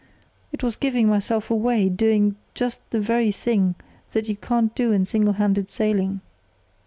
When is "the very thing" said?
2.89-3.75